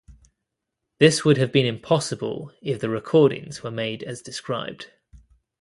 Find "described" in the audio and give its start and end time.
4.23-4.87